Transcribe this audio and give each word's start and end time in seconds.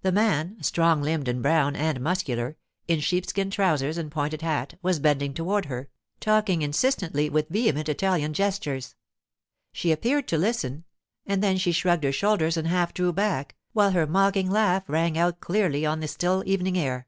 The 0.00 0.12
man, 0.12 0.56
strong 0.62 1.02
limbed 1.02 1.28
and 1.28 1.42
brown 1.42 1.76
and 1.76 2.00
muscular, 2.00 2.56
in 2.86 3.00
sheepskin 3.00 3.50
trousers 3.50 3.98
and 3.98 4.10
pointed 4.10 4.40
hat, 4.40 4.78
was 4.80 4.98
bending 4.98 5.34
toward 5.34 5.66
her, 5.66 5.90
talking 6.20 6.62
insistently 6.62 7.28
with 7.28 7.50
vehement 7.50 7.86
Italian 7.86 8.32
gestures. 8.32 8.94
She 9.74 9.92
appeared 9.92 10.26
to 10.28 10.38
listen, 10.38 10.84
and 11.26 11.42
then 11.42 11.58
she 11.58 11.72
shrugged 11.72 12.04
her 12.04 12.12
shoulders 12.12 12.56
and 12.56 12.66
half 12.66 12.94
drew 12.94 13.12
back, 13.12 13.56
while 13.74 13.90
her 13.90 14.06
mocking 14.06 14.50
laugh 14.50 14.84
rang 14.88 15.18
out 15.18 15.38
clearly 15.40 15.84
on 15.84 16.00
the 16.00 16.08
still 16.08 16.42
evening 16.46 16.78
air. 16.78 17.06